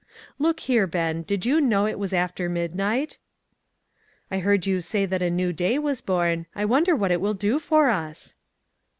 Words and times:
Look 0.39 0.61
here, 0.61 0.87
Ben, 0.87 1.21
did 1.21 1.45
you 1.45 1.61
know 1.61 1.85
it 1.85 1.99
was 1.99 2.11
after 2.11 2.49
midnight?" 2.49 3.19
"I 4.31 4.39
heard 4.39 4.65
you 4.65 4.81
say 4.81 5.05
that 5.05 5.21
a 5.21 5.29
new 5.29 5.53
day 5.53 5.77
was 5.77 6.01
born. 6.01 6.47
I 6.55 6.65
wonder 6.65 6.95
what 6.95 7.11
it 7.11 7.21
will 7.21 7.35
do 7.35 7.59
for 7.59 7.87
us!" 7.91 8.35